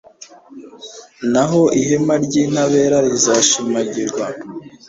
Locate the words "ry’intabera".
2.25-2.97